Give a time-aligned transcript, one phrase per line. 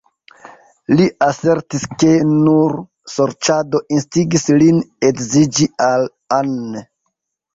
[0.99, 2.73] Li asertis ke nur
[3.17, 4.81] sorĉado instigis lin
[5.11, 6.83] edziĝi al Anne.